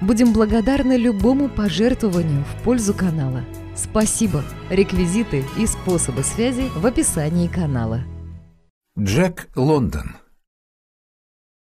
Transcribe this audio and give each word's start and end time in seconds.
Будем 0.00 0.32
благодарны 0.32 0.96
любому 0.96 1.50
пожертвованию 1.50 2.42
в 2.44 2.62
пользу 2.62 2.94
канала. 2.94 3.44
Спасибо! 3.76 4.42
Реквизиты 4.70 5.44
и 5.58 5.66
способы 5.66 6.22
связи 6.22 6.70
в 6.74 6.86
описании 6.86 7.48
канала. 7.48 8.02
Джек 8.98 9.48
Лондон. 9.54 10.16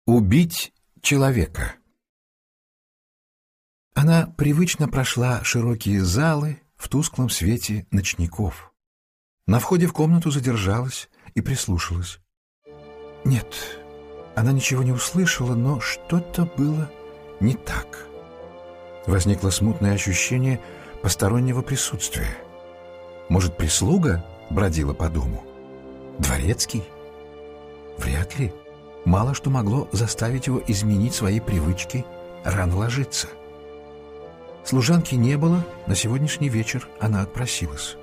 Убить 0.06 0.74
человека. 1.02 1.76
Она 3.94 4.28
привычно 4.38 4.88
прошла 4.88 5.44
широкие 5.44 6.02
залы 6.02 6.62
в 6.78 6.88
тусклом 6.88 7.30
свете 7.30 7.88
ночников. 7.92 8.74
На 9.48 9.60
входе 9.60 9.86
в 9.86 9.94
комнату 9.94 10.32
задержалась 10.32 11.10
и 11.36 11.42
прислушалась. 11.42 12.20
Нет, 13.26 13.82
она 14.36 14.54
ничего 14.54 14.82
не 14.82 14.94
услышала, 14.94 15.56
но 15.56 15.82
что-то 15.82 16.46
было 16.46 16.90
не 17.42 17.56
так. 17.56 18.09
Возникло 19.06 19.50
смутное 19.50 19.94
ощущение 19.94 20.60
постороннего 21.02 21.62
присутствия. 21.62 22.38
Может, 23.30 23.56
прислуга 23.58 24.24
бродила 24.50 24.94
по 24.94 25.10
дому? 25.10 25.44
Дворецкий? 26.18 26.84
Вряд 27.98 28.38
ли. 28.40 28.54
Мало 29.06 29.34
что 29.34 29.50
могло 29.50 29.88
заставить 29.92 30.48
его 30.48 30.62
изменить 30.68 31.16
свои 31.16 31.40
привычки 31.40 32.06
рано 32.44 32.78
ложиться. 32.78 33.28
Служанки 34.64 35.16
не 35.16 35.38
было, 35.38 35.66
на 35.88 35.96
сегодняшний 35.96 36.50
вечер 36.50 36.88
она 37.00 37.22
отпросилась. 37.22 37.96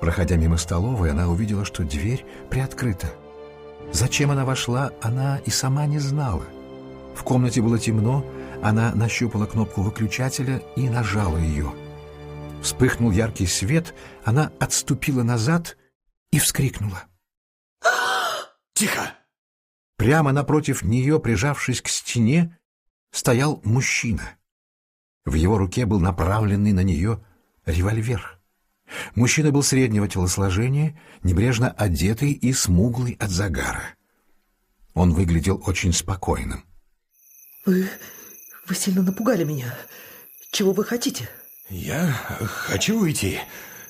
Проходя 0.00 0.36
мимо 0.36 0.58
столовой, 0.58 1.10
она 1.10 1.28
увидела, 1.28 1.64
что 1.64 1.82
дверь 1.82 2.26
приоткрыта. 2.50 3.08
Зачем 3.92 4.30
она 4.30 4.44
вошла, 4.44 4.92
она 5.00 5.38
и 5.44 5.50
сама 5.50 5.86
не 5.86 5.98
знала. 5.98 6.44
В 7.14 7.22
комнате 7.22 7.62
было 7.62 7.78
темно, 7.78 8.24
она 8.62 8.94
нащупала 8.94 9.46
кнопку 9.46 9.82
выключателя 9.82 10.58
и 10.76 10.88
нажала 10.88 11.38
ее. 11.38 11.72
Вспыхнул 12.62 13.10
яркий 13.10 13.46
свет, 13.46 13.94
она 14.24 14.52
отступила 14.58 15.22
назад 15.22 15.76
и 16.30 16.38
вскрикнула. 16.38 17.04
Тихо! 18.74 19.14
Прямо 19.96 20.32
напротив 20.32 20.82
нее, 20.82 21.20
прижавшись 21.20 21.80
к 21.80 21.88
стене, 21.88 22.58
стоял 23.12 23.60
мужчина. 23.64 24.36
В 25.24 25.34
его 25.34 25.58
руке 25.58 25.86
был 25.86 26.00
направленный 26.00 26.72
на 26.72 26.82
нее 26.82 27.24
револьвер. 27.64 28.40
Мужчина 29.14 29.50
был 29.50 29.62
среднего 29.62 30.08
телосложения, 30.08 30.98
небрежно 31.22 31.70
одетый 31.70 32.32
и 32.32 32.52
смуглый 32.52 33.16
от 33.20 33.30
загара. 33.30 33.94
Он 34.92 35.12
выглядел 35.12 35.62
очень 35.66 35.92
спокойным. 35.92 36.64
Вы... 37.64 37.88
вы 38.66 38.74
сильно 38.74 39.02
напугали 39.02 39.44
меня. 39.44 39.74
Чего 40.50 40.72
вы 40.72 40.84
хотите? 40.84 41.28
Я 41.68 42.12
хочу 42.46 43.00
уйти. 43.00 43.40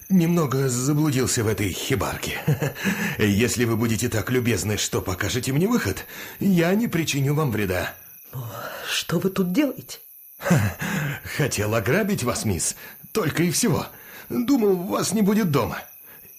Немного 0.08 0.68
заблудился 0.68 1.42
в 1.42 1.48
этой 1.48 1.70
хибарке. 1.70 2.38
Если 3.18 3.64
вы 3.64 3.76
будете 3.76 4.08
так 4.08 4.30
любезны, 4.30 4.76
что 4.76 5.00
покажете 5.00 5.52
мне 5.52 5.66
выход, 5.66 6.06
я 6.40 6.74
не 6.74 6.88
причиню 6.88 7.34
вам 7.34 7.50
вреда. 7.50 7.94
Но 8.32 8.50
что 8.88 9.18
вы 9.18 9.30
тут 9.30 9.52
делаете? 9.52 9.98
Хотел 11.36 11.74
ограбить 11.74 12.22
вас, 12.22 12.44
мисс, 12.44 12.76
только 13.12 13.42
и 13.42 13.50
всего. 13.50 13.86
Думал, 14.28 14.76
вас 14.76 15.12
не 15.12 15.22
будет 15.22 15.50
дома. 15.50 15.78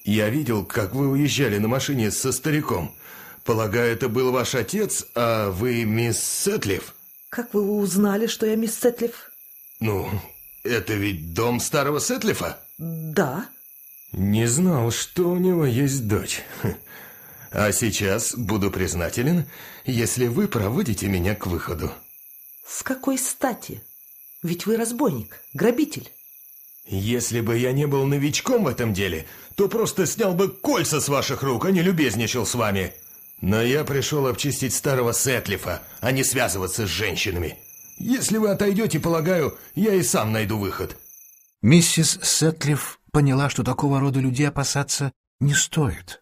Я 0.04 0.30
видел, 0.30 0.64
как 0.64 0.94
вы 0.94 1.10
уезжали 1.10 1.58
на 1.58 1.68
машине 1.68 2.12
со 2.12 2.32
стариком. 2.32 2.96
Полагаю, 3.44 3.92
это 3.94 4.10
был 4.10 4.32
ваш 4.32 4.56
отец, 4.56 5.06
а 5.16 5.50
вы 5.50 5.84
мисс 5.84 6.20
Сетлиф? 6.20 6.94
Как 7.36 7.54
вы 7.54 7.70
узнали, 7.70 8.28
что 8.28 8.46
я 8.46 8.56
мисс 8.56 8.80
Сетлиф? 8.80 9.30
Ну, 9.82 10.10
это 10.64 10.94
ведь 10.94 11.34
дом 11.34 11.60
старого 11.60 12.00
Сетлифа? 12.00 12.58
Да. 12.78 13.50
Не 14.14 14.46
знал, 14.46 14.90
что 14.90 15.32
у 15.32 15.36
него 15.36 15.66
есть 15.66 16.08
дочь. 16.08 16.44
А 17.52 17.74
сейчас 17.74 18.36
буду 18.36 18.72
признателен, 18.72 19.50
если 19.84 20.28
вы 20.28 20.48
проводите 20.48 21.08
меня 21.08 21.36
к 21.36 21.48
выходу. 21.48 21.92
С 22.66 22.84
какой 22.84 23.18
стати? 23.18 23.82
Ведь 24.42 24.66
вы 24.66 24.78
разбойник, 24.78 25.42
грабитель. 25.54 26.10
Если 26.86 27.42
бы 27.42 27.58
я 27.58 27.74
не 27.74 27.86
был 27.86 28.06
новичком 28.06 28.64
в 28.64 28.68
этом 28.70 28.94
деле, 28.94 29.26
то 29.56 29.68
просто 29.68 30.06
снял 30.06 30.34
бы 30.34 30.48
кольца 30.48 31.02
с 31.02 31.10
ваших 31.10 31.44
рук, 31.44 31.66
а 31.66 31.72
не 31.72 31.82
любезничал 31.82 32.46
с 32.46 32.56
вами. 32.56 32.94
Но 33.42 33.62
я 33.62 33.84
пришел 33.84 34.28
обчистить 34.28 34.74
старого 34.74 35.14
Сетлифа, 35.14 35.82
а 36.02 36.12
не 36.12 36.24
связываться 36.24 36.88
с 36.88 36.90
женщинами. 36.90 37.58
Если 37.98 38.38
вы 38.38 38.50
отойдете, 38.50 39.00
полагаю, 39.00 39.58
я 39.74 39.94
и 39.94 40.04
сам 40.04 40.32
найду 40.32 40.58
выход. 40.58 40.98
Миссис 41.62 42.20
Сетлиф 42.22 43.00
поняла, 43.12 43.50
что 43.50 43.64
такого 43.64 44.00
рода 44.00 44.20
людей 44.20 44.48
опасаться 44.48 45.12
не 45.40 45.54
стоит. 45.54 46.22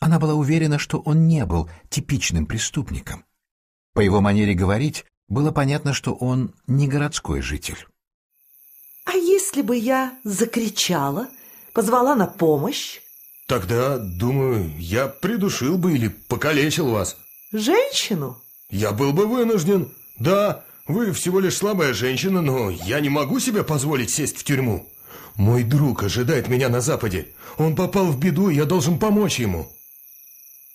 Она 0.00 0.18
была 0.18 0.34
уверена, 0.34 0.78
что 0.78 0.98
он 1.00 1.26
не 1.26 1.44
был 1.46 1.70
типичным 1.88 2.46
преступником. 2.46 3.24
По 3.94 4.00
его 4.00 4.20
манере 4.20 4.54
говорить 4.54 5.06
было 5.28 5.52
понятно, 5.52 5.92
что 5.92 6.12
он 6.14 6.54
не 6.66 6.88
городской 6.88 7.40
житель. 7.40 7.86
А 9.06 9.12
если 9.12 9.62
бы 9.62 9.76
я 9.76 10.18
закричала, 10.24 11.28
позвала 11.72 12.14
на 12.14 12.26
помощь? 12.26 13.00
Тогда, 13.46 13.98
думаю, 13.98 14.72
я 14.78 15.06
придушил 15.06 15.76
бы 15.76 15.92
или 15.92 16.08
покалечил 16.08 16.90
вас. 16.90 17.16
Женщину? 17.52 18.40
Я 18.70 18.92
был 18.92 19.12
бы 19.12 19.26
вынужден. 19.26 19.92
Да, 20.18 20.64
вы 20.86 21.12
всего 21.12 21.40
лишь 21.40 21.56
слабая 21.56 21.92
женщина, 21.92 22.40
но 22.40 22.70
я 22.70 23.00
не 23.00 23.10
могу 23.10 23.40
себе 23.40 23.62
позволить 23.62 24.10
сесть 24.10 24.38
в 24.38 24.44
тюрьму. 24.44 24.88
Мой 25.36 25.62
друг 25.62 26.04
ожидает 26.04 26.48
меня 26.48 26.68
на 26.68 26.80
Западе. 26.80 27.28
Он 27.58 27.76
попал 27.76 28.06
в 28.06 28.18
беду, 28.18 28.48
и 28.48 28.54
я 28.54 28.64
должен 28.64 28.98
помочь 28.98 29.38
ему. 29.38 29.70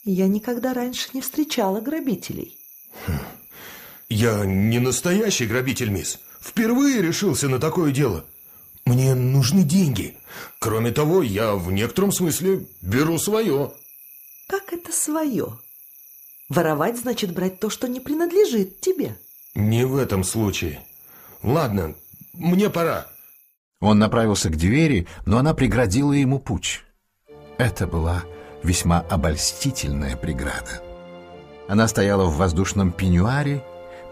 Я 0.03 0.28
никогда 0.28 0.74
раньше 0.74 1.09
не 1.13 1.22
встречала 1.22 1.81
грабителей. 1.81 2.57
Я 4.09 4.46
не 4.46 4.80
настоящий 4.80 5.46
грабитель, 5.46 5.90
мисс. 5.90 6.19
Впервые 6.41 7.01
решился 7.01 7.47
на 7.47 7.59
такое 7.59 7.91
дело. 7.91 8.25
Мне 8.89 9.13
нужны 9.13 9.61
деньги. 9.61 10.17
Кроме 10.57 10.89
того, 10.89 11.22
я 11.22 11.53
в 11.53 11.72
некотором 11.72 12.11
смысле 12.11 12.66
беру 12.81 13.19
свое. 13.19 13.72
Как 14.47 14.73
это 14.73 14.91
свое? 14.91 15.59
Воровать 16.50 16.97
значит 16.97 17.31
брать 17.31 17.59
то, 17.59 17.69
что 17.69 17.88
не 17.88 18.00
принадлежит 18.00 18.81
тебе. 18.81 19.16
Не 19.53 19.85
в 19.85 19.95
этом 19.95 20.23
случае. 20.23 20.81
Ладно, 21.44 21.94
мне 22.33 22.72
пора. 22.72 23.05
Он 23.79 24.00
направился 24.00 24.50
к 24.50 24.57
двери, 24.57 25.07
но 25.27 25.38
она 25.38 25.53
преградила 25.53 26.13
ему 26.13 26.39
путь. 26.39 26.81
Это 27.59 27.85
была 27.85 28.23
весьма 28.63 29.01
обольстительная 29.01 30.17
преграда. 30.17 30.81
Она 31.67 31.88
стояла 31.88 32.25
в 32.25 32.38
воздушном 32.38 32.91
пеньюаре, 32.91 33.63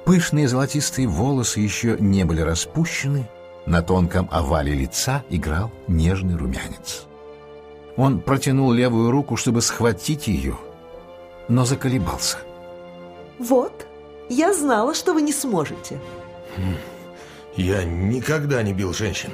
пышные 0.05 0.47
золотистые 0.47 1.07
волосы 1.07 1.61
еще 1.61 1.97
не 1.99 2.25
были 2.25 2.41
распущены, 2.41 3.27
на 3.67 3.81
тонком 3.81 4.29
овале 4.31 4.73
лица 4.73 5.23
играл 5.29 5.71
нежный 5.87 6.37
румянец. 6.37 7.05
Он 7.97 8.21
протянул 8.21 8.71
левую 8.71 9.11
руку, 9.11 9.35
чтобы 9.35 9.61
схватить 9.61 10.27
ее, 10.27 10.57
но 11.49 11.65
заколебался. 11.65 12.37
Вот, 13.39 13.85
я 14.29 14.53
знала, 14.53 14.95
что 14.95 15.13
вы 15.13 15.21
не 15.21 15.33
сможете. 15.33 15.99
Я 17.55 17.83
никогда 17.83 18.63
не 18.63 18.73
бил 18.73 18.93
женщин. 18.93 19.31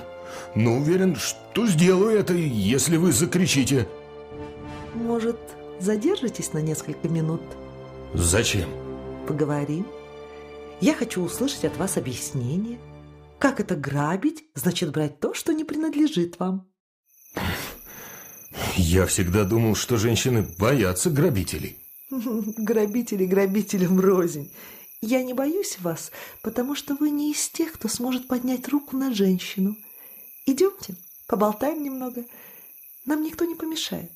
Но 0.56 0.78
уверен, 0.78 1.16
что 1.16 1.68
сделаю 1.68 2.18
это, 2.18 2.34
если 2.34 2.98
вы 2.98 3.12
закричите. 3.12 3.88
Может, 4.96 5.38
задержитесь 5.80 6.54
на 6.54 6.60
несколько 6.60 7.08
минут? 7.08 7.42
Зачем? 8.14 8.70
Поговорим. 9.28 9.86
Я 10.82 10.96
хочу 10.96 11.24
услышать 11.24 11.66
от 11.66 11.78
вас 11.78 11.98
объяснение. 11.98 12.80
Как 13.44 13.60
это 13.60 13.76
грабить, 13.76 14.46
значит 14.56 14.94
брать 14.94 15.20
то, 15.20 15.34
что 15.34 15.52
не 15.52 15.66
принадлежит 15.66 16.40
вам. 16.40 16.72
Я 18.78 19.06
всегда 19.06 19.44
думал, 19.44 19.76
что 19.76 19.98
женщины 19.98 20.44
боятся 20.58 21.10
грабителей. 21.10 21.78
Грабители 22.10 23.26
грабителям 23.26 24.00
рознь. 24.00 24.50
Я 25.02 25.22
не 25.24 25.34
боюсь 25.34 25.78
вас, 25.80 26.14
потому 26.42 26.74
что 26.74 26.96
вы 26.96 27.10
не 27.10 27.34
из 27.34 27.50
тех, 27.50 27.74
кто 27.74 27.90
сможет 27.90 28.30
поднять 28.30 28.70
руку 28.70 28.96
на 28.96 29.14
женщину. 29.14 29.76
Идемте, 30.46 30.96
поболтаем 31.28 31.84
немного. 31.84 32.24
Нам 33.06 33.24
никто 33.24 33.44
не 33.44 33.56
помешает. 33.56 34.12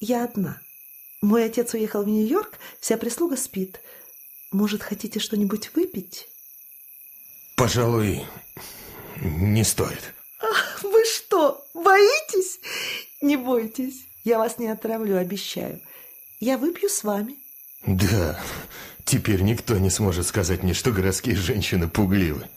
Я 0.00 0.24
одна. 0.24 0.58
Мой 1.20 1.44
отец 1.44 1.74
уехал 1.74 2.02
в 2.02 2.08
Нью-Йорк, 2.08 2.58
вся 2.80 2.96
прислуга 2.96 3.36
спит. 3.36 3.82
Может, 4.52 4.82
хотите 4.82 5.20
что-нибудь 5.20 5.74
выпить? 5.74 6.28
Пожалуй, 7.56 8.24
не 9.20 9.64
стоит. 9.64 10.14
Ах, 10.40 10.82
вы 10.82 11.04
что, 11.04 11.64
боитесь? 11.72 12.58
Не 13.22 13.36
бойтесь, 13.36 14.06
я 14.24 14.38
вас 14.38 14.58
не 14.58 14.68
отравлю, 14.68 15.16
обещаю. 15.16 15.80
Я 16.40 16.58
выпью 16.58 16.88
с 16.88 17.04
вами. 17.04 17.36
Да, 17.86 18.40
теперь 19.04 19.42
никто 19.42 19.78
не 19.78 19.90
сможет 19.90 20.26
сказать 20.26 20.62
мне, 20.62 20.74
что 20.74 20.90
городские 20.90 21.36
женщины 21.36 21.88
пугливы. 21.88 22.48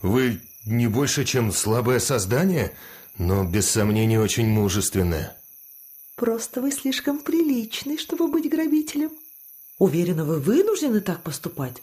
Вы 0.00 0.40
не 0.64 0.86
больше, 0.86 1.24
чем 1.24 1.52
слабое 1.52 1.98
создание, 1.98 2.72
но 3.18 3.44
без 3.44 3.68
сомнения 3.68 4.18
очень 4.20 4.46
мужественное. 4.46 5.36
Просто 6.16 6.60
вы 6.60 6.72
слишком 6.72 7.18
приличный, 7.18 7.98
чтобы 7.98 8.28
быть 8.28 8.48
грабителем. 8.48 9.10
Уверена, 9.78 10.24
вы 10.24 10.38
вынуждены 10.38 11.00
так 11.00 11.22
поступать. 11.22 11.82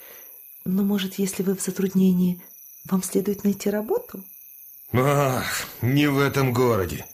Но, 0.69 0.83
может, 0.83 1.15
если 1.15 1.41
вы 1.41 1.55
в 1.55 1.61
затруднении, 1.61 2.41
вам 2.85 3.01
следует 3.01 3.43
найти 3.43 3.71
работу? 3.71 4.23
Ах, 4.93 5.65
не 5.81 6.05
в 6.07 6.19
этом 6.19 6.53
городе. 6.53 7.07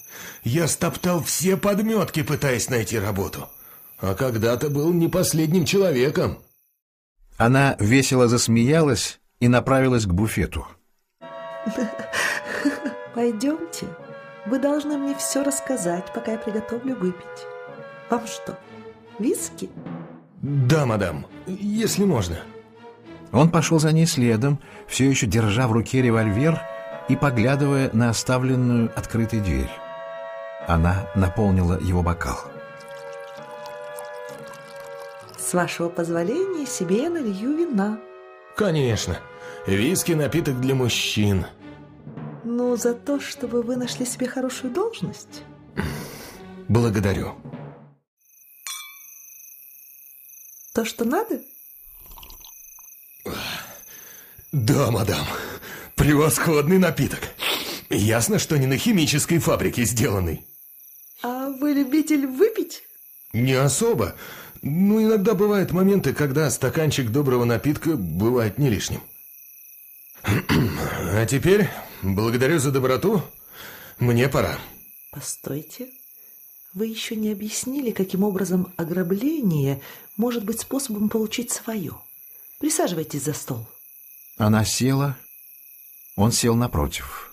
Я 0.44 0.68
стоптал 0.68 1.24
все 1.24 1.56
подметки, 1.56 2.22
пытаясь 2.22 2.70
найти 2.70 3.00
работу. 3.00 3.48
А 3.98 4.14
когда-то 4.14 4.70
был 4.70 4.92
не 4.92 5.08
последним 5.08 5.64
человеком. 5.64 6.38
Она 7.38 7.78
весело 7.80 8.28
засмеялась 8.28 9.20
и 9.40 9.48
направилась 9.48 10.06
к 10.06 10.14
буфету. 10.14 10.68
Пойдемте. 13.16 13.88
Вы 14.48 14.60
должны 14.60 14.98
мне 14.98 15.16
все 15.16 15.44
рассказать, 15.44 16.14
пока 16.14 16.34
я 16.34 16.38
приготовлю 16.38 16.96
выпить. 16.98 17.48
Вам 18.10 18.28
что, 18.28 18.60
виски? 19.18 19.70
Да, 20.42 20.86
мадам, 20.86 21.26
если 21.48 22.04
можно. 22.04 22.38
Он 23.36 23.52
пошел 23.52 23.80
за 23.80 23.92
ней 23.92 24.06
следом, 24.06 24.62
все 24.88 25.10
еще 25.10 25.28
держа 25.28 25.68
в 25.68 25.74
руке 25.74 26.02
револьвер 26.02 26.62
и 27.10 27.18
поглядывая 27.18 27.90
на 27.92 28.10
оставленную 28.10 28.90
открытой 28.98 29.42
дверь. 29.42 29.70
Она 30.68 31.08
наполнила 31.16 31.78
его 31.78 32.02
бокал. 32.02 32.40
С 35.38 35.54
вашего 35.54 35.90
позволения 35.90 36.66
себе 36.66 37.04
я 37.04 37.10
налью 37.10 37.58
вина. 37.58 38.00
Конечно. 38.56 39.18
Виски– 39.68 40.12
напиток 40.14 40.62
для 40.62 40.74
мужчин. 40.74 41.46
Ну, 42.46 42.78
за 42.78 42.94
то, 42.94 43.20
чтобы 43.20 43.64
вы 43.64 43.76
нашли 43.76 44.06
себе 44.06 44.28
хорошую 44.28 44.74
должность. 44.74 45.44
Благодарю. 46.70 47.34
То, 50.74 50.86
что 50.86 51.04
надо? 51.04 51.42
Да, 54.56 54.90
мадам. 54.90 55.28
Превосходный 55.96 56.78
напиток. 56.78 57.20
Ясно, 57.90 58.40
что 58.40 58.58
не 58.58 58.68
на 58.68 58.78
химической 58.78 59.38
фабрике 59.40 59.84
сделанный. 59.84 60.46
А 61.22 61.50
вы 61.50 61.74
любитель 61.74 62.26
выпить? 62.26 62.84
Не 63.34 63.52
особо. 63.52 64.16
Ну, 64.62 65.04
иногда 65.04 65.34
бывают 65.34 65.74
моменты, 65.74 66.14
когда 66.14 66.50
стаканчик 66.50 67.10
доброго 67.10 67.44
напитка 67.44 67.98
бывает 67.98 68.58
не 68.58 68.70
лишним. 68.70 69.02
А 70.24 71.26
теперь, 71.26 71.68
благодарю 72.02 72.60
за 72.60 72.72
доброту, 72.72 73.22
мне 74.00 74.30
пора. 74.30 74.58
Постойте. 75.12 75.90
Вы 76.74 76.88
еще 76.88 77.18
не 77.18 77.30
объяснили, 77.34 77.92
каким 77.92 78.24
образом 78.24 78.74
ограбление 78.78 79.82
может 80.16 80.46
быть 80.46 80.62
способом 80.62 81.10
получить 81.10 81.52
свое. 81.52 81.98
Присаживайтесь 82.60 83.24
за 83.24 83.34
стол. 83.34 83.68
Она 84.38 84.66
села, 84.66 85.16
он 86.18 86.34
сел 86.34 86.56
напротив. 86.56 87.32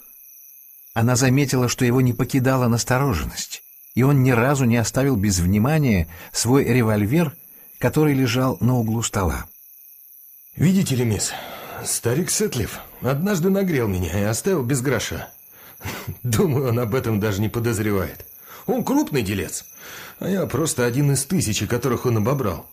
Она 0.95 1.17
заметила, 1.17 1.69
что 1.69 1.85
его 1.85 2.01
не 2.01 2.13
покидала 2.13 2.69
настороженность, 2.69 3.63
и 3.95 4.05
он 4.05 4.23
ни 4.23 4.31
разу 4.31 4.67
не 4.67 4.77
оставил 4.77 5.17
без 5.17 5.41
внимания 5.41 6.09
свой 6.33 6.65
револьвер, 6.65 7.35
который 7.79 8.15
лежал 8.15 8.57
на 8.61 8.77
углу 8.77 9.03
стола. 9.03 9.47
«Видите 10.55 10.95
ли, 10.95 11.05
мисс, 11.05 11.33
старик 11.85 12.31
Сетлиф 12.31 12.79
однажды 13.01 13.51
нагрел 13.51 13.89
меня 13.89 14.21
и 14.21 14.23
оставил 14.23 14.63
без 14.63 14.81
гроша. 14.81 15.29
Думаю, 16.23 16.69
он 16.69 16.79
об 16.79 16.95
этом 16.95 17.19
даже 17.19 17.41
не 17.41 17.49
подозревает. 17.49 18.27
Он 18.67 18.85
крупный 18.85 19.23
делец, 19.23 19.65
а 20.21 20.29
я 20.29 20.47
просто 20.47 20.87
один 20.87 21.11
из 21.13 21.25
тысячи, 21.25 21.67
которых 21.67 22.07
он 22.07 22.19
обобрал. 22.19 22.71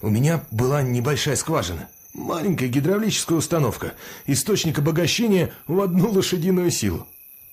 У 0.00 0.08
меня 0.08 0.42
была 0.50 0.80
небольшая 0.82 1.36
скважина, 1.36 1.88
маленькая 2.16 2.68
гидравлическая 2.68 3.38
установка, 3.38 3.94
источник 4.26 4.78
обогащения 4.78 5.52
в 5.66 5.80
одну 5.80 6.10
лошадиную 6.10 6.70
силу. 6.70 7.06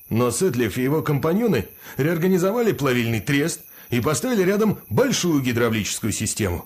Но 0.10 0.32
Сетлиф 0.32 0.78
и 0.78 0.84
его 0.84 1.02
компаньоны 1.02 1.68
реорганизовали 1.98 2.72
плавильный 2.72 3.20
трест 3.20 3.62
и 3.90 4.00
поставили 4.00 4.44
рядом 4.44 4.80
большую 4.90 5.42
гидравлическую 5.42 6.14
систему. 6.14 6.66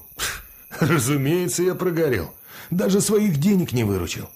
Разумеется, 0.79 1.63
я 1.63 1.75
прогорел. 1.75 2.33
Даже 2.69 3.01
своих 3.01 3.37
денег 3.37 3.73
не 3.73 3.83
выручил. 3.83 4.29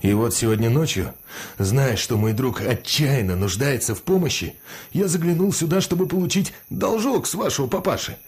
И 0.00 0.12
вот 0.12 0.34
сегодня 0.34 0.70
ночью, 0.70 1.14
зная, 1.58 1.96
что 1.96 2.16
мой 2.16 2.32
друг 2.32 2.60
отчаянно 2.60 3.34
нуждается 3.34 3.94
в 3.94 4.02
помощи, 4.02 4.54
я 4.92 5.08
заглянул 5.08 5.52
сюда, 5.52 5.80
чтобы 5.80 6.06
получить 6.06 6.52
должок 6.70 7.26
с 7.26 7.34
вашего 7.34 7.66
папаши. 7.66 8.18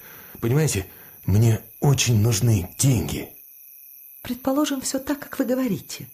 Понимаете, 0.41 0.87
мне 1.26 1.61
очень 1.81 2.20
нужны 2.20 2.70
деньги. 2.79 3.29
Предположим, 4.29 4.83
все 4.83 4.99
так, 4.99 5.21
как 5.21 5.39
вы 5.39 5.47
говорите. 5.47 6.07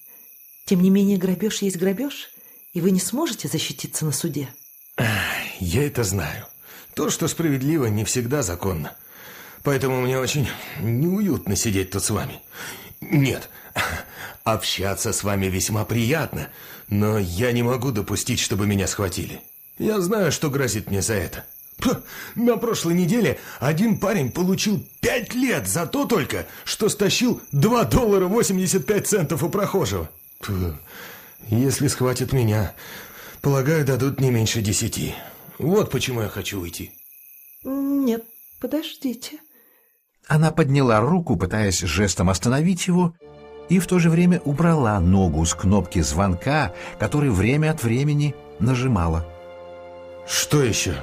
Тем 0.67 0.81
не 0.81 0.89
менее, 0.89 1.19
грабеж 1.19 1.63
есть 1.63 1.77
грабеж, 1.77 2.31
и 2.73 2.81
вы 2.81 2.93
не 2.93 3.01
сможете 3.01 3.49
защититься 3.49 4.05
на 4.05 4.13
суде. 4.13 4.49
Я 5.59 5.85
это 5.85 6.05
знаю. 6.05 6.47
То, 6.95 7.11
что 7.11 7.27
справедливо, 7.27 7.87
не 7.87 8.05
всегда 8.05 8.43
законно. 8.45 8.97
Поэтому 9.65 10.01
мне 10.01 10.17
очень 10.17 10.49
неуютно 10.81 11.57
сидеть 11.57 11.91
тут 11.91 12.05
с 12.05 12.11
вами. 12.11 12.41
Нет, 13.01 13.51
общаться 14.45 15.13
с 15.13 15.25
вами 15.25 15.47
весьма 15.47 15.85
приятно, 15.85 16.51
но 16.87 17.19
я 17.19 17.51
не 17.51 17.65
могу 17.65 17.91
допустить, 17.91 18.39
чтобы 18.39 18.69
меня 18.69 18.87
схватили. 18.87 19.41
Я 19.77 20.01
знаю, 20.01 20.31
что 20.31 20.51
грозит 20.51 20.89
мне 20.89 21.03
за 21.03 21.15
это. 21.15 21.45
На 22.35 22.57
прошлой 22.57 22.95
неделе 22.95 23.39
один 23.61 23.99
парень 23.99 24.31
получил 24.31 24.85
пять 25.01 25.35
лет 25.35 25.67
за 25.67 25.87
то 25.87 26.07
только, 26.07 26.47
что 26.65 26.89
стащил 26.89 27.41
2 27.53 27.85
доллара 27.85 28.27
85 28.27 29.07
центов 29.07 29.43
у 29.43 29.49
прохожего. 29.49 30.09
Если 31.49 31.89
схватят 31.89 32.33
меня, 32.33 32.75
полагаю, 33.43 33.85
дадут 33.85 34.21
не 34.21 34.31
меньше 34.31 34.63
десяти. 34.63 35.15
Вот 35.59 35.91
почему 35.91 36.23
я 36.23 36.29
хочу 36.29 36.61
уйти. 36.61 36.93
Нет, 37.65 38.25
подождите. 38.61 39.39
Она 40.27 40.51
подняла 40.51 41.01
руку, 41.01 41.37
пытаясь 41.37 41.81
жестом 41.81 42.31
остановить 42.31 42.87
его, 42.87 43.15
и 43.69 43.79
в 43.79 43.87
то 43.87 43.99
же 43.99 44.11
время 44.11 44.41
убрала 44.45 44.99
ногу 45.01 45.45
с 45.45 45.55
кнопки 45.55 46.01
звонка, 46.01 46.75
который 46.99 47.31
время 47.31 47.71
от 47.71 47.83
времени 47.83 48.35
нажимала. 48.59 49.27
Что 50.27 50.63
еще? 50.63 50.97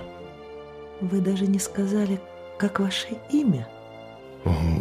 Вы 1.02 1.20
даже 1.20 1.48
не 1.48 1.60
сказали, 1.60 2.22
как 2.58 2.80
ваше 2.80 3.18
имя. 3.32 3.68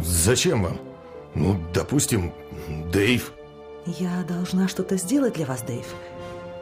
Зачем 0.03 0.63
вам? 0.63 0.77
Ну, 1.33 1.57
допустим, 1.73 2.31
Дэйв. 2.91 3.33
Я 3.85 4.23
должна 4.27 4.67
что-то 4.67 4.97
сделать 4.97 5.33
для 5.33 5.45
вас, 5.45 5.61
Дэйв. 5.63 5.85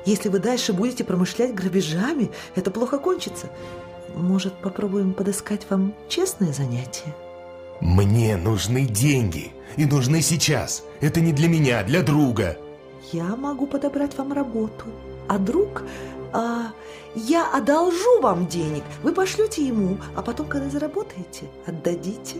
Если 0.05 0.29
вы 0.29 0.39
дальше 0.39 0.71
будете 0.71 1.03
промышлять 1.03 1.53
грабежами, 1.53 2.31
это 2.55 2.71
плохо 2.71 2.97
кончится. 2.97 3.47
Может, 4.15 4.53
попробуем 4.61 5.13
подыскать 5.13 5.65
вам 5.69 5.93
честное 6.07 6.53
занятие? 6.53 7.13
Мне 7.81 8.37
нужны 8.37 8.85
деньги. 8.85 9.51
И 9.77 9.85
нужны 9.85 10.21
сейчас. 10.21 10.83
Это 10.99 11.21
не 11.21 11.31
для 11.31 11.47
меня, 11.47 11.79
а 11.79 11.83
для 11.83 12.01
друга. 12.01 12.57
Я 13.11 13.35
могу 13.35 13.67
подобрать 13.67 14.17
вам 14.17 14.33
работу. 14.33 14.85
А 15.27 15.37
друг... 15.37 15.83
А, 16.31 16.71
я 17.15 17.47
одолжу 17.51 18.21
вам 18.21 18.47
денег. 18.47 18.83
Вы 19.03 19.13
пошлете 19.13 19.65
ему, 19.65 19.97
а 20.15 20.21
потом, 20.21 20.47
когда 20.47 20.69
заработаете, 20.69 21.45
отдадите. 21.65 22.37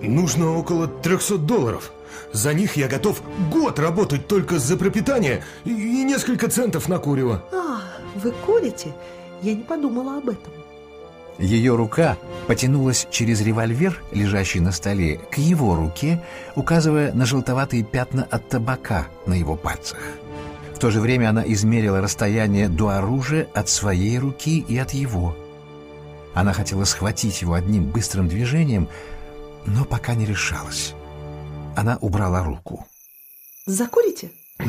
Нужно 0.00 0.56
около 0.56 0.86
300 0.86 1.38
долларов. 1.38 1.92
За 2.32 2.54
них 2.54 2.76
я 2.76 2.88
готов 2.88 3.22
год 3.50 3.78
работать 3.78 4.26
только 4.26 4.58
за 4.58 4.76
пропитание 4.76 5.44
и, 5.64 5.70
и 5.70 6.04
несколько 6.04 6.48
центов 6.48 6.88
на 6.88 6.98
курево. 6.98 7.42
А, 7.52 7.80
вы 8.16 8.32
курите? 8.44 8.92
Я 9.42 9.54
не 9.54 9.62
подумала 9.62 10.18
об 10.18 10.28
этом. 10.28 10.52
Ее 11.38 11.74
рука 11.74 12.18
потянулась 12.46 13.06
через 13.10 13.40
револьвер, 13.40 14.02
лежащий 14.12 14.60
на 14.60 14.70
столе, 14.70 15.18
к 15.30 15.38
его 15.38 15.74
руке, 15.74 16.22
указывая 16.54 17.12
на 17.12 17.26
желтоватые 17.26 17.82
пятна 17.82 18.26
от 18.30 18.48
табака 18.48 19.08
на 19.26 19.34
его 19.34 19.56
пальцах 19.56 19.98
то 20.82 20.90
же 20.90 21.00
время 21.00 21.30
она 21.30 21.44
измерила 21.46 22.00
расстояние 22.00 22.68
до 22.68 22.88
оружия 22.88 23.48
от 23.54 23.68
своей 23.68 24.18
руки 24.18 24.58
и 24.58 24.76
от 24.78 24.90
его. 24.90 25.36
Она 26.34 26.52
хотела 26.52 26.82
схватить 26.82 27.40
его 27.40 27.54
одним 27.54 27.84
быстрым 27.92 28.26
движением, 28.26 28.88
но 29.64 29.84
пока 29.84 30.16
не 30.16 30.26
решалась. 30.26 30.94
Она 31.76 31.98
убрала 32.00 32.42
руку. 32.42 32.84
Закурите? 33.64 34.32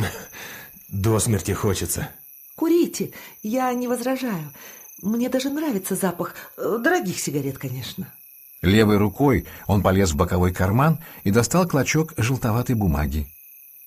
До 0.90 1.18
смерти 1.18 1.52
хочется. 1.52 2.10
Курите, 2.58 3.12
я 3.42 3.74
не 3.74 3.88
возражаю. 3.88 4.54
Мне 5.02 5.30
даже 5.30 5.50
нравится 5.50 5.96
запах 5.96 6.36
э, 6.58 6.78
дорогих 6.80 7.20
сигарет, 7.20 7.58
конечно. 7.58 8.14
Левой 8.62 8.98
рукой 8.98 9.48
он 9.66 9.82
полез 9.82 10.12
в 10.12 10.16
боковой 10.16 10.54
карман 10.54 11.00
и 11.24 11.32
достал 11.32 11.68
клочок 11.68 12.14
желтоватой 12.18 12.76
бумаги. 12.76 13.26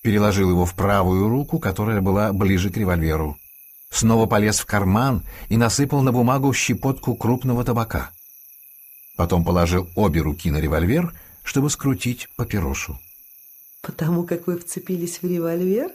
Переложил 0.07 0.49
его 0.49 0.65
в 0.65 0.73
правую 0.73 1.27
руку, 1.27 1.59
которая 1.59 1.99
была 1.99 2.31
ближе 2.31 2.69
к 2.69 2.77
револьверу. 2.77 3.37
Снова 3.89 4.25
полез 4.25 4.57
в 4.57 4.65
карман 4.65 5.25
и 5.49 5.57
насыпал 5.57 6.01
на 6.01 6.13
бумагу 6.13 6.53
щепотку 6.53 7.13
крупного 7.13 7.65
табака. 7.65 8.11
Потом 9.17 9.43
положил 9.43 9.89
обе 9.97 10.21
руки 10.21 10.49
на 10.49 10.61
револьвер, 10.61 11.13
чтобы 11.43 11.69
скрутить 11.69 12.29
папиросу. 12.37 12.97
Потому 13.81 14.23
как 14.23 14.47
вы 14.47 14.57
вцепились 14.57 15.21
в 15.21 15.25
револьвер, 15.25 15.91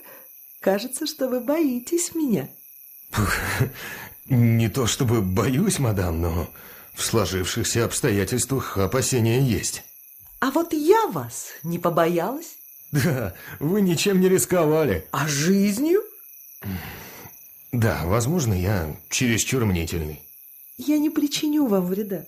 кажется, 0.60 1.06
что 1.06 1.30
вы 1.30 1.40
боитесь 1.40 2.14
меня. 2.14 2.50
Не 4.28 4.68
то 4.68 4.86
чтобы 4.86 5.22
боюсь, 5.22 5.78
мадам, 5.78 6.20
но 6.20 6.50
в 6.92 7.02
сложившихся 7.02 7.86
обстоятельствах 7.86 8.76
опасения 8.76 9.40
есть. 9.40 9.84
А 10.40 10.50
вот 10.50 10.74
я 10.74 11.06
вас 11.06 11.46
не 11.62 11.78
побоялась. 11.78 12.58
Да, 12.92 13.34
вы 13.58 13.80
ничем 13.80 14.20
не 14.20 14.28
рисковали. 14.28 15.06
А 15.12 15.26
жизнью? 15.26 16.02
Да, 17.72 18.02
возможно, 18.04 18.52
я 18.52 18.94
чересчур 19.08 19.64
мнительный. 19.64 20.20
Я 20.76 20.98
не 20.98 21.08
причиню 21.08 21.66
вам 21.66 21.86
вреда. 21.86 22.26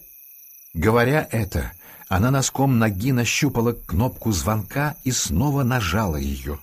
Говоря 0.73 1.29
это, 1.31 1.73
она 2.09 2.31
носком 2.31 2.79
ноги 2.79 3.13
нащупала 3.13 3.73
кнопку 3.73 4.33
звонка 4.33 4.97
и 5.05 5.13
снова 5.13 5.63
нажала 5.63 6.17
ее. 6.17 6.59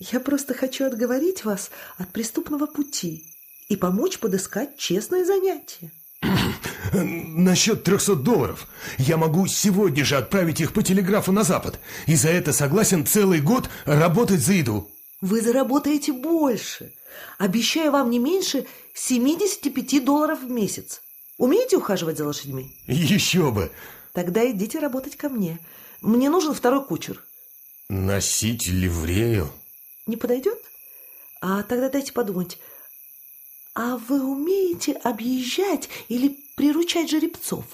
Я 0.00 0.18
просто 0.18 0.52
хочу 0.52 0.84
отговорить 0.84 1.44
вас 1.44 1.70
от 1.98 2.08
преступного 2.08 2.66
пути 2.66 3.24
и 3.68 3.76
помочь 3.76 4.18
подыскать 4.18 4.76
честное 4.76 5.24
занятие. 5.24 5.92
Насчет 6.92 7.84
300 7.84 8.16
долларов. 8.16 8.66
Я 8.98 9.16
могу 9.16 9.46
сегодня 9.46 10.04
же 10.04 10.16
отправить 10.16 10.60
их 10.60 10.72
по 10.72 10.82
телеграфу 10.82 11.32
на 11.32 11.42
Запад. 11.42 11.78
И 12.06 12.14
за 12.14 12.28
это 12.28 12.52
согласен 12.52 13.06
целый 13.06 13.40
год 13.40 13.70
работать 13.86 14.40
за 14.40 14.52
еду. 14.52 14.90
Вы 15.20 15.40
заработаете 15.40 16.12
больше. 16.12 16.92
Обещаю 17.38 17.92
вам 17.92 18.10
не 18.10 18.18
меньше 18.18 18.66
75 18.94 20.04
долларов 20.04 20.42
в 20.42 20.50
месяц. 20.50 21.00
Умеете 21.38 21.76
ухаживать 21.76 22.18
за 22.18 22.26
лошадьми? 22.26 22.76
Еще 22.86 23.50
бы. 23.50 23.70
Тогда 24.12 24.48
идите 24.50 24.78
работать 24.78 25.16
ко 25.16 25.28
мне. 25.28 25.58
Мне 26.02 26.28
нужен 26.28 26.52
второй 26.54 26.84
кучер. 26.84 27.24
Носить 27.88 28.66
ливрею? 28.66 29.50
Не 30.06 30.16
подойдет? 30.16 30.58
А 31.40 31.62
тогда 31.62 31.88
дайте 31.88 32.12
подумать. 32.12 32.58
А 33.74 33.96
вы 33.96 34.22
умеете 34.22 34.92
объезжать 34.92 35.88
или 36.08 36.38
приручать 36.56 37.10
жеребцов? 37.10 37.64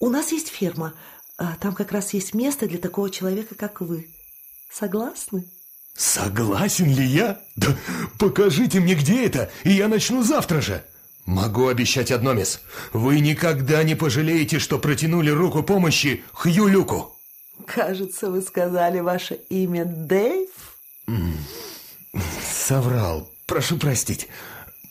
У 0.00 0.10
нас 0.10 0.32
есть 0.32 0.48
ферма. 0.48 0.94
А 1.38 1.56
там 1.56 1.74
как 1.74 1.92
раз 1.92 2.14
есть 2.14 2.34
место 2.34 2.66
для 2.66 2.78
такого 2.78 3.10
человека, 3.10 3.54
как 3.54 3.80
вы. 3.80 4.08
Согласны? 4.70 5.44
Согласен 5.94 6.92
ли 6.94 7.04
я? 7.04 7.40
Да 7.56 7.68
покажите 8.18 8.80
мне, 8.80 8.94
где 8.94 9.24
это, 9.24 9.50
и 9.64 9.72
я 9.72 9.88
начну 9.88 10.22
завтра 10.22 10.60
же. 10.60 10.84
Могу 11.24 11.68
обещать 11.68 12.10
одно, 12.10 12.34
мисс. 12.34 12.60
Вы 12.92 13.20
никогда 13.20 13.82
не 13.82 13.94
пожалеете, 13.94 14.58
что 14.58 14.78
протянули 14.78 15.30
руку 15.30 15.62
помощи 15.62 16.22
Хью 16.32 16.68
Люку. 16.68 17.16
Кажется, 17.66 18.30
вы 18.30 18.42
сказали 18.42 19.00
ваше 19.00 19.34
имя 19.48 19.84
Дэйв. 19.84 20.50
Соврал. 22.42 23.28
Прошу 23.46 23.76
простить. 23.78 24.28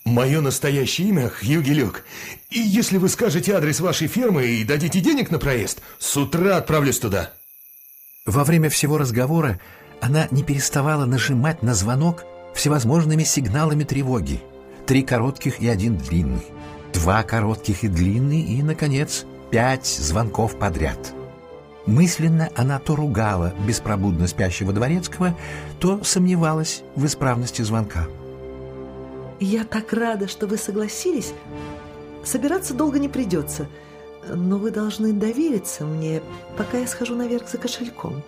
Мое 0.05 0.39
настоящее 0.39 1.09
имя 1.09 1.29
Хьюги 1.29 1.71
Люк. 1.71 2.03
И 2.51 2.59
если 2.59 2.99
вы 2.99 3.09
скажете 3.09 3.53
адрес 3.53 3.79
вашей 3.79 4.07
фермы 4.07 4.45
и 4.45 4.63
дадите 4.63 4.99
денег 4.99 5.31
на 5.31 5.39
проезд, 5.39 5.81
с 5.97 6.15
утра 6.15 6.57
отправлюсь 6.57 6.99
туда. 6.99 7.31
Во 8.27 8.43
время 8.43 8.69
всего 8.69 8.99
разговора 8.99 9.59
она 10.01 10.27
не 10.29 10.43
переставала 10.43 11.05
нажимать 11.05 11.63
на 11.63 11.73
звонок 11.73 12.23
всевозможными 12.53 13.23
сигналами 13.23 13.83
тревоги. 13.83 14.41
Три 14.85 15.01
коротких 15.01 15.59
и 15.59 15.67
один 15.67 15.97
длинный. 15.97 16.45
Два 16.93 17.23
коротких 17.23 17.83
и 17.83 17.87
длинный 17.87 18.41
и, 18.41 18.61
наконец, 18.61 19.25
пять 19.49 19.87
звонков 19.87 20.59
подряд. 20.59 21.13
Мысленно 21.87 22.51
она 22.55 22.77
то 22.77 22.95
ругала 22.95 23.55
беспробудно 23.67 24.27
спящего 24.27 24.71
дворецкого, 24.71 25.35
то 25.79 26.03
сомневалась 26.03 26.83
в 26.95 27.05
исправности 27.07 27.63
звонка. 27.63 28.07
Я 29.39 29.63
так 29.63 29.91
рада, 29.93 30.27
что 30.27 30.47
вы 30.47 30.57
согласились. 30.57 31.33
Собираться 32.23 32.73
долго 32.73 32.99
не 32.99 33.09
придется, 33.09 33.67
но 34.27 34.57
вы 34.57 34.71
должны 34.71 35.13
довериться 35.13 35.85
мне, 35.85 36.21
пока 36.57 36.77
я 36.77 36.87
схожу 36.87 37.15
наверх 37.15 37.49
за 37.49 37.57
кошельком. 37.57 38.23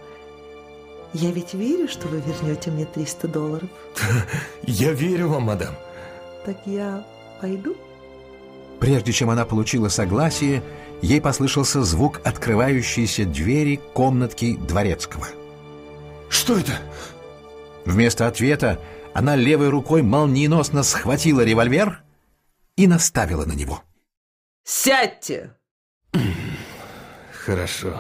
Я 1.14 1.32
ведь 1.32 1.54
верю, 1.54 1.88
что 1.88 2.08
вы 2.08 2.22
вернете 2.22 2.70
мне 2.70 2.86
300 2.86 3.28
долларов. 3.28 3.70
Я 4.64 4.92
верю 4.92 5.30
вам, 5.30 5.44
мадам. 5.44 5.74
Так 6.46 6.58
я 6.66 7.06
пойду? 7.42 7.76
Прежде 8.80 9.12
чем 9.12 9.30
она 9.30 9.46
получила 9.46 9.90
согласие, 9.90 10.62
ей 11.02 11.20
послышался 11.20 11.84
звук 11.84 12.22
открывающейся 12.24 13.26
двери 13.26 13.80
комнатки 13.94 14.58
дворецкого. 14.58 15.28
Что 16.30 16.58
это? 16.58 16.74
Вместо 17.86 18.28
ответа 18.28 18.80
она 19.18 19.36
левой 19.36 19.70
рукой 19.70 20.04
молниеносно 20.04 20.84
схватила 20.84 21.44
револьвер 21.44 22.04
и 22.76 22.86
наставила 22.86 23.46
на 23.46 23.54
него. 23.54 23.82
«Сядьте!» 24.64 25.56
Хорошо. 27.34 28.00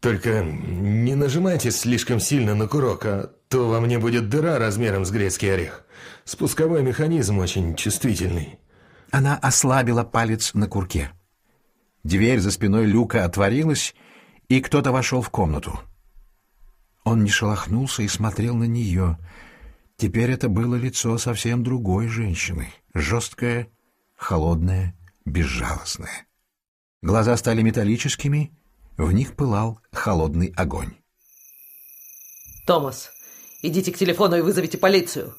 Только 0.00 0.44
не 0.44 1.14
нажимайте 1.14 1.70
слишком 1.70 2.20
сильно 2.20 2.54
на 2.54 2.68
курок, 2.68 3.06
а 3.06 3.32
то 3.48 3.70
во 3.70 3.80
мне 3.80 3.98
будет 3.98 4.28
дыра 4.28 4.58
размером 4.58 5.06
с 5.06 5.10
грецкий 5.10 5.54
орех. 5.54 5.86
Спусковой 6.24 6.82
механизм 6.82 7.38
очень 7.38 7.74
чувствительный. 7.74 8.58
Она 9.10 9.38
ослабила 9.38 10.04
палец 10.04 10.52
на 10.52 10.68
курке. 10.68 11.10
Дверь 12.04 12.40
за 12.40 12.50
спиной 12.50 12.84
люка 12.84 13.24
отворилась, 13.24 13.94
и 14.48 14.60
кто-то 14.60 14.92
вошел 14.92 15.22
в 15.22 15.30
комнату. 15.30 15.80
Он 17.02 17.24
не 17.24 17.30
шелохнулся 17.30 18.02
и 18.02 18.08
смотрел 18.08 18.54
на 18.54 18.64
нее— 18.64 19.16
Теперь 19.98 20.30
это 20.30 20.50
было 20.50 20.74
лицо 20.74 21.16
совсем 21.16 21.64
другой 21.64 22.08
женщины, 22.08 22.70
жесткое, 22.92 23.72
холодное, 24.14 24.94
безжалостное. 25.24 26.26
Глаза 27.00 27.34
стали 27.38 27.62
металлическими, 27.62 28.52
в 28.98 29.10
них 29.12 29.34
пылал 29.36 29.80
холодный 29.92 30.52
огонь. 30.54 30.92
«Томас, 32.66 33.10
идите 33.62 33.90
к 33.90 33.96
телефону 33.96 34.36
и 34.36 34.42
вызовите 34.42 34.76
полицию. 34.76 35.34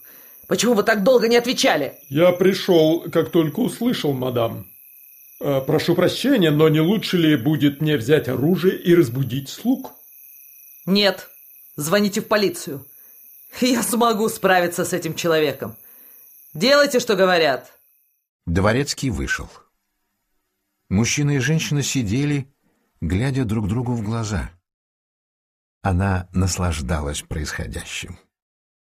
Почему 0.48 0.74
вы 0.74 0.82
так 0.82 1.04
долго 1.04 1.28
не 1.28 1.36
отвечали?» 1.36 1.94
«Я 2.10 2.32
пришел, 2.32 3.02
как 3.12 3.32
только 3.32 3.60
услышал, 3.60 4.14
мадам. 4.14 4.66
Э, 5.40 5.62
прошу 5.62 5.94
прощения, 5.94 6.50
но 6.50 6.68
не 6.68 6.80
лучше 6.80 7.18
ли 7.18 7.36
будет 7.36 7.80
мне 7.80 7.98
взять 7.98 8.28
оружие 8.28 8.76
и 8.76 8.96
разбудить 8.96 9.50
слуг?» 9.50 9.92
«Нет, 10.88 11.30
звоните 11.76 12.22
в 12.22 12.28
полицию. 12.28 12.86
Я 13.62 13.84
смогу 13.84 14.30
справиться 14.30 14.86
с 14.86 14.94
этим 14.94 15.16
человеком. 15.16 15.75
Делайте, 16.54 17.00
что 17.00 17.16
говорят. 17.16 17.72
Дворецкий 18.46 19.10
вышел. 19.10 19.50
Мужчина 20.89 21.32
и 21.32 21.39
женщина 21.39 21.84
сидели, 21.84 22.51
глядя 23.01 23.46
друг 23.46 23.68
другу 23.68 23.94
в 23.94 24.01
глаза. 24.01 24.51
Она 25.82 26.30
наслаждалась 26.34 27.22
происходящим. 27.22 28.18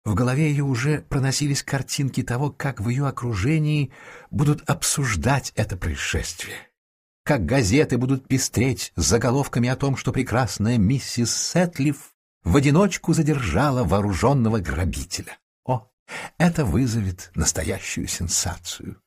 В 0.05 0.15
голове 0.15 0.51
ее 0.51 0.65
уже 0.65 1.03
проносились 1.03 1.63
картинки 1.63 2.23
того, 2.23 2.51
как 2.51 2.81
в 2.81 2.89
ее 2.89 3.07
окружении 3.07 3.93
будут 4.31 4.69
обсуждать 4.69 5.53
это 5.57 5.77
происшествие. 5.77 6.57
Как 7.23 7.45
газеты 7.45 7.99
будут 7.99 8.27
пестреть 8.27 8.93
заголовками 8.97 9.69
о 9.69 9.77
том, 9.77 9.97
что 9.97 10.11
прекрасная 10.13 10.79
миссис 10.79 11.37
Сетлиф 11.37 12.10
в 12.45 12.57
одиночку 12.57 13.13
задержала 13.13 13.85
вооруженного 13.85 14.59
грабителя. 14.59 15.39
О, 15.65 15.89
это 16.39 16.65
вызовет 16.65 17.31
настоящую 17.35 18.09
сенсацию. 18.09 19.01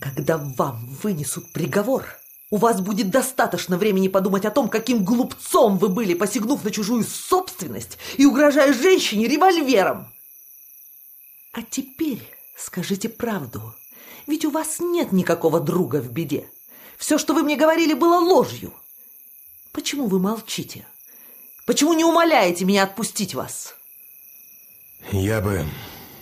Когда 0.00 0.38
вам 0.38 0.86
вынесут 1.02 1.52
приговор, 1.52 2.06
у 2.50 2.56
вас 2.56 2.80
будет 2.80 3.10
достаточно 3.10 3.78
времени 3.78 4.08
подумать 4.08 4.44
о 4.44 4.50
том, 4.50 4.68
каким 4.68 5.04
глупцом 5.04 5.78
вы 5.78 5.88
были, 5.88 6.14
посягнув 6.14 6.64
на 6.64 6.70
чужую 6.70 7.04
собственность 7.04 7.98
и 8.16 8.26
угрожая 8.26 8.72
женщине 8.72 9.28
револьвером. 9.28 10.12
А 11.52 11.62
теперь 11.62 12.22
скажите 12.56 13.08
правду. 13.08 13.74
Ведь 14.26 14.44
у 14.44 14.50
вас 14.50 14.80
нет 14.80 15.12
никакого 15.12 15.60
друга 15.60 16.00
в 16.00 16.10
беде. 16.10 16.48
Все, 16.96 17.18
что 17.18 17.34
вы 17.34 17.42
мне 17.42 17.56
говорили, 17.56 17.94
было 17.94 18.18
ложью. 18.18 18.72
Почему 19.72 20.06
вы 20.06 20.18
молчите? 20.18 20.86
Почему 21.66 21.94
не 21.94 22.04
умоляете 22.04 22.64
меня 22.64 22.84
отпустить 22.84 23.34
вас? 23.34 23.74
Я 25.12 25.40
бы 25.40 25.66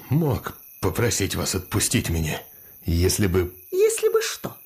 мог 0.08 0.58
попросить 0.80 1.34
вас 1.34 1.54
отпустить 1.54 2.11
меня, 2.11 2.40
если 2.84 3.26
бы... 3.26 3.54
Если 3.70 4.08
бы 4.08 4.22
что? 4.22 4.56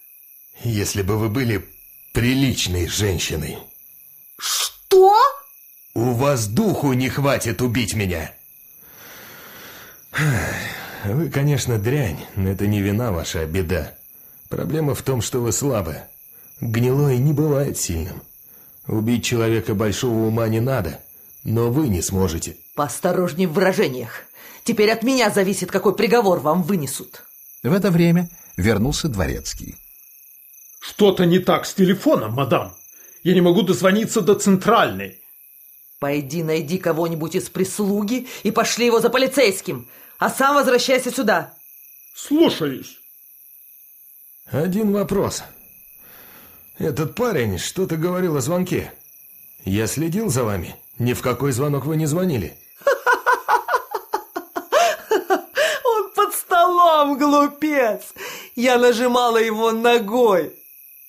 Если 0.62 1.02
бы 1.02 1.16
вы 1.18 1.28
были 1.28 1.66
приличной 2.12 2.88
женщиной. 2.88 3.58
Что? 4.38 5.14
У 5.94 6.12
вас 6.12 6.46
духу 6.46 6.92
не 6.92 7.08
хватит 7.08 7.62
убить 7.62 7.94
меня. 7.94 8.34
Вы, 11.04 11.30
конечно, 11.30 11.78
дрянь, 11.78 12.26
но 12.36 12.50
это 12.50 12.66
не 12.66 12.80
вина 12.80 13.12
ваша, 13.12 13.40
а 13.40 13.46
беда. 13.46 13.94
Проблема 14.48 14.94
в 14.94 15.02
том, 15.02 15.22
что 15.22 15.40
вы 15.40 15.52
слабы. 15.52 16.02
Гнилое 16.60 17.16
не 17.16 17.32
бывает 17.32 17.78
сильным. 17.78 18.22
Убить 18.88 19.24
человека 19.24 19.74
большого 19.74 20.26
ума 20.26 20.48
не 20.48 20.60
надо, 20.60 21.00
но 21.42 21.70
вы 21.70 21.88
не 21.88 22.02
сможете. 22.02 22.56
Поосторожней 22.74 23.46
в 23.46 23.52
выражениях. 23.52 24.22
Теперь 24.64 24.90
от 24.90 25.02
меня 25.02 25.30
зависит, 25.30 25.70
какой 25.70 25.94
приговор 25.94 26.40
вам 26.40 26.62
вынесут. 26.62 27.24
В 27.62 27.72
это 27.72 27.90
время 27.90 28.28
вернулся 28.56 29.08
дворецкий. 29.08 29.76
Что-то 30.80 31.24
не 31.24 31.40
так 31.40 31.66
с 31.66 31.74
телефоном, 31.74 32.34
мадам. 32.34 32.76
Я 33.22 33.34
не 33.34 33.40
могу 33.40 33.62
дозвониться 33.62 34.20
до 34.20 34.34
центральной. 34.34 35.20
Пойди 35.98 36.42
найди 36.42 36.78
кого-нибудь 36.78 37.34
из 37.34 37.48
прислуги 37.48 38.28
и 38.44 38.50
пошли 38.50 38.86
его 38.86 39.00
за 39.00 39.10
полицейским, 39.10 39.88
а 40.18 40.30
сам 40.30 40.54
возвращайся 40.54 41.10
сюда. 41.10 41.54
Слушаюсь. 42.14 42.98
Один 44.46 44.92
вопрос. 44.92 45.42
Этот 46.78 47.14
парень 47.14 47.58
что-то 47.58 47.96
говорил 47.96 48.36
о 48.36 48.40
звонке. 48.40 48.92
Я 49.64 49.86
следил 49.86 50.28
за 50.28 50.44
вами. 50.44 50.76
Ни 50.98 51.14
в 51.14 51.22
какой 51.22 51.52
звонок 51.52 51.86
вы 51.86 51.96
не 51.96 52.06
звонили. 52.06 52.56
Он 55.84 56.10
под 56.14 56.34
столом, 56.34 57.18
глупец. 57.18 58.12
Я 58.54 58.78
нажимала 58.78 59.38
его 59.38 59.72
ногой. 59.72 60.52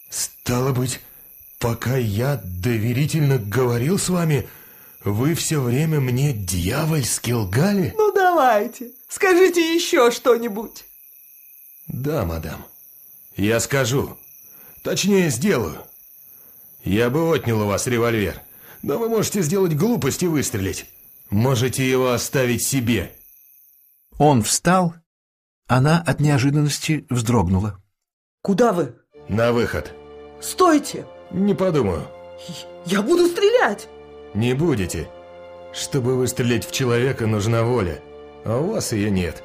Стало 0.10 0.72
быть, 0.72 1.02
пока 1.60 1.98
я 1.98 2.42
доверительно 2.44 3.38
говорил 3.38 4.00
с 4.00 4.08
вами, 4.08 4.48
вы 5.04 5.36
все 5.36 5.60
время 5.60 6.00
мне 6.00 6.32
дьявольски 6.32 7.32
лгали? 7.32 7.94
Ну, 7.98 8.14
давайте, 8.14 8.92
скажите 9.10 9.76
еще 9.76 10.12
что-нибудь. 10.12 10.86
Да, 11.88 12.26
мадам. 12.26 12.66
Я 13.36 13.60
скажу. 13.60 14.18
Точнее, 14.88 15.30
сделаю. 15.30 15.80
Я 16.86 17.10
бы 17.10 17.30
отнял 17.36 17.62
у 17.62 17.66
вас 17.66 17.88
револьвер, 17.88 18.42
но 18.84 18.98
вы 18.98 19.10
можете 19.10 19.42
сделать 19.42 19.76
глупость 19.76 20.24
и 20.24 20.28
выстрелить. 20.28 20.86
Можете 21.30 21.86
его 21.86 22.14
оставить 22.14 22.66
себе. 22.66 23.12
Он 24.18 24.42
встал, 24.44 24.96
она 25.68 26.02
от 26.08 26.22
неожиданности 26.22 27.06
вздрогнула. 27.10 27.84
Куда 28.42 28.72
вы? 28.72 28.96
На 29.28 29.52
выход. 29.52 29.94
Стойте! 30.40 31.06
Не 31.32 31.54
подумаю. 31.54 32.08
Я 32.86 33.02
буду 33.02 33.28
стрелять! 33.28 33.90
Не 34.34 34.54
будете. 34.54 35.10
Чтобы 35.74 36.16
выстрелить 36.16 36.66
в 36.66 36.72
человека, 36.72 37.28
нужна 37.28 37.64
воля, 37.64 38.02
а 38.46 38.58
у 38.58 38.72
вас 38.72 38.94
ее 38.94 39.12
нет. 39.12 39.44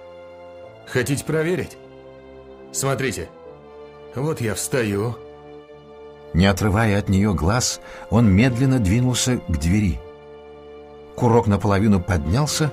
Хотите 0.86 1.24
проверить? 1.24 1.76
Смотрите. 2.70 3.28
Вот 4.14 4.40
я 4.40 4.54
встаю. 4.54 5.16
Не 6.34 6.46
отрывая 6.46 6.98
от 6.98 7.08
нее 7.08 7.34
глаз, 7.34 7.80
он 8.10 8.30
медленно 8.32 8.78
двинулся 8.78 9.38
к 9.48 9.58
двери. 9.58 10.00
Курок 11.14 11.46
наполовину 11.46 12.00
поднялся. 12.00 12.72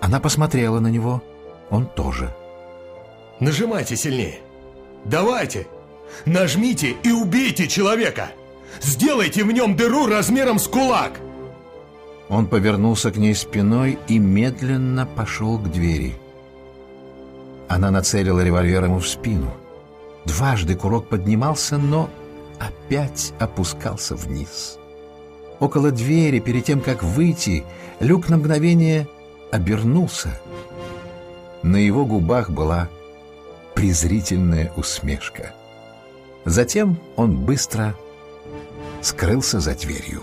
Она 0.00 0.20
посмотрела 0.20 0.78
на 0.80 0.88
него. 0.88 1.22
Он 1.70 1.86
тоже. 1.86 2.34
Нажимайте 3.38 3.96
сильнее. 3.96 4.40
Давайте. 5.04 5.66
Нажмите 6.26 6.96
и 7.02 7.10
убейте 7.10 7.66
человека. 7.66 8.30
Сделайте 8.80 9.44
в 9.44 9.52
нем 9.52 9.76
дыру 9.76 10.06
размером 10.06 10.58
с 10.58 10.68
кулак. 10.68 11.12
Он 12.28 12.46
повернулся 12.46 13.10
к 13.10 13.16
ней 13.16 13.34
спиной 13.34 13.98
и 14.06 14.18
медленно 14.18 15.06
пошел 15.06 15.58
к 15.58 15.70
двери. 15.70 16.14
Она 17.68 17.90
нацелила 17.90 18.40
револьвер 18.40 18.84
ему 18.84 18.98
в 18.98 19.08
спину. 19.08 19.52
Дважды 20.24 20.74
курок 20.74 21.08
поднимался, 21.08 21.78
но 21.78 22.10
опять 22.60 23.32
опускался 23.40 24.14
вниз. 24.14 24.78
Около 25.58 25.90
двери, 25.90 26.38
перед 26.38 26.64
тем, 26.64 26.80
как 26.80 27.02
выйти, 27.02 27.64
Люк 27.98 28.28
на 28.28 28.36
мгновение 28.36 29.08
обернулся. 29.50 30.40
На 31.62 31.76
его 31.76 32.06
губах 32.06 32.50
была 32.50 32.88
презрительная 33.74 34.72
усмешка. 34.76 35.52
Затем 36.44 36.98
он 37.16 37.36
быстро 37.36 37.94
скрылся 39.02 39.60
за 39.60 39.74
дверью. 39.74 40.22